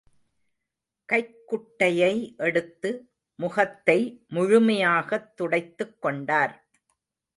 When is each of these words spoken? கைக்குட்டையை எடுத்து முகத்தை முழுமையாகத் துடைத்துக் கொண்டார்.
கைக்குட்டையை 1.05 2.33
எடுத்து 2.37 3.09
முகத்தை 3.35 4.25
முழுமையாகத் 4.29 5.35
துடைத்துக் 5.35 6.01
கொண்டார். 6.01 6.69